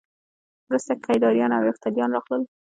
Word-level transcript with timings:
وروسته 0.67 0.93
کیداریان 1.05 1.51
او 1.57 1.63
یفتلیان 1.69 2.09
راغلل 2.15 2.41